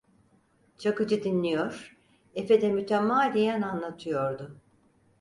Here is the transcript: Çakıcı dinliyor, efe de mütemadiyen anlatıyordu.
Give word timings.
Çakıcı 0.77 1.23
dinliyor, 1.23 1.97
efe 2.35 2.61
de 2.61 2.71
mütemadiyen 2.71 3.61
anlatıyordu. 3.61 4.57